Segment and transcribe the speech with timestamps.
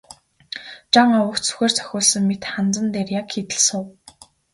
[0.93, 3.87] Жан овогт сүхээр цохиулсан мэт ханзан дээр яг хийтэл суув.